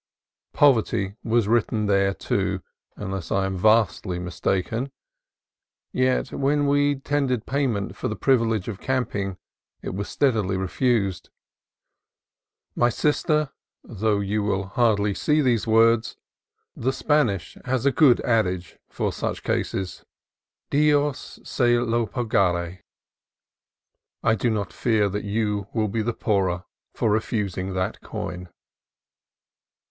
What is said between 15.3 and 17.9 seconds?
these words,— the Spanish has